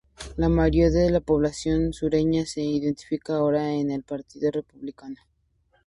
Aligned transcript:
La 0.35 0.49
mayoría 0.49 0.89
de 0.89 1.11
la 1.11 1.19
población 1.19 1.93
sureña 1.93 2.43
se 2.47 2.59
identifica 2.63 3.35
ahora 3.37 3.59
con 3.67 3.91
el 3.91 4.01
Partido 4.01 4.49
Republicano. 4.49 5.17